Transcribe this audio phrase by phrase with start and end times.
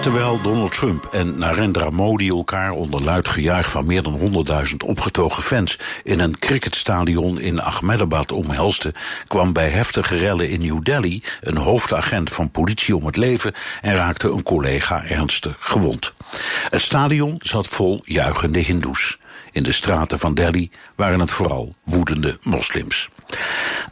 [0.00, 5.42] Terwijl Donald Trump en Narendra Modi elkaar onder luid gejuich van meer dan 100.000 opgetogen
[5.42, 8.92] fans in een cricketstadion in Ahmedabad omhelsten,
[9.26, 13.94] kwam bij heftige rellen in New Delhi een hoofdagent van politie om het leven en
[13.94, 16.12] raakte een collega ernstig gewond.
[16.68, 19.18] Het stadion zat vol juichende Hindoes.
[19.52, 23.08] In de straten van Delhi waren het vooral woedende moslims.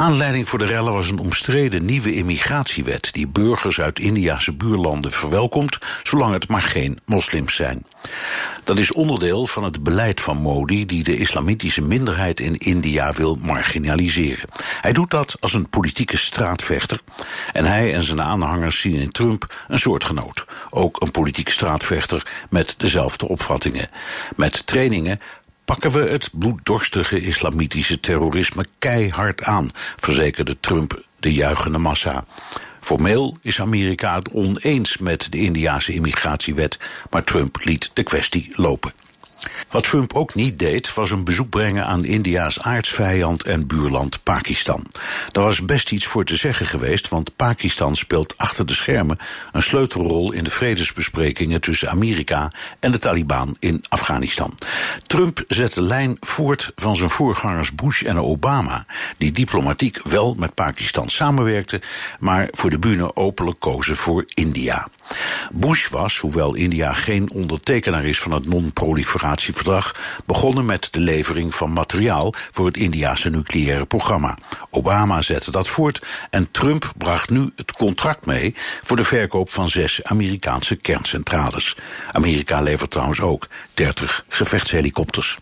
[0.00, 5.78] Aanleiding voor de rellen was een omstreden nieuwe immigratiewet die burgers uit Indiase buurlanden verwelkomt,
[6.02, 7.86] zolang het maar geen moslims zijn.
[8.64, 13.38] Dat is onderdeel van het beleid van Modi, die de islamitische minderheid in India wil
[13.40, 14.48] marginaliseren.
[14.80, 17.00] Hij doet dat als een politieke straatvechter.
[17.52, 20.44] En hij en zijn aanhangers zien in Trump een soortgenoot.
[20.70, 23.88] Ook een politieke straatvechter met dezelfde opvattingen.
[24.36, 25.20] Met trainingen
[25.70, 32.24] pakken we het bloeddorstige islamitische terrorisme keihard aan, verzekerde Trump de juichende massa.
[32.80, 36.78] Formeel is Amerika het oneens met de Indiase immigratiewet,
[37.10, 38.92] maar Trump liet de kwestie lopen.
[39.70, 44.86] Wat Trump ook niet deed, was een bezoek brengen aan India's aardsvijand en buurland Pakistan.
[45.28, 49.18] Daar was best iets voor te zeggen geweest, want Pakistan speelt achter de schermen
[49.52, 54.54] een sleutelrol in de vredesbesprekingen tussen Amerika en de Taliban in Afghanistan.
[55.06, 60.54] Trump zet de lijn voort van zijn voorgangers Bush en Obama, die diplomatiek wel met
[60.54, 61.80] Pakistan samenwerkten,
[62.18, 64.88] maar voor de bühne openlijk kozen voor India.
[65.52, 69.94] Bush was, hoewel India geen ondertekenaar is van het non-proliferatieverdrag,
[70.24, 74.38] begonnen met de levering van materiaal voor het Indiase nucleaire programma.
[74.70, 79.68] Obama zette dat voort en Trump bracht nu het contract mee voor de verkoop van
[79.68, 81.76] zes Amerikaanse kerncentrales.
[82.12, 85.38] Amerika levert trouwens ook 30 gevechtshelikopters.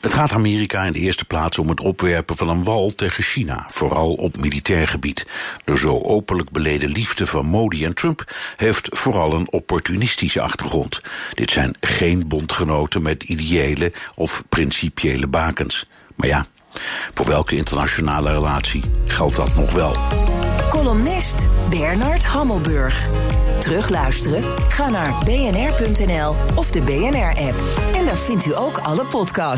[0.00, 3.66] Het gaat Amerika in de eerste plaats om het opwerpen van een wal tegen China,
[3.68, 5.26] vooral op militair gebied.
[5.64, 11.00] De zo openlijk beleden liefde van Modi en Trump heeft vooral een opportunistische achtergrond.
[11.32, 15.86] Dit zijn geen bondgenoten met ideële of principiële bakens.
[16.14, 16.46] Maar ja,
[17.14, 19.96] voor welke internationale relatie geldt dat nog wel?
[20.70, 23.08] Columnist Bernard Hammelburg.
[23.60, 24.44] Terugluisteren?
[24.68, 27.56] Ga naar bnr.nl of de BNR-app.
[27.94, 29.57] En daar vindt u ook alle podcasts.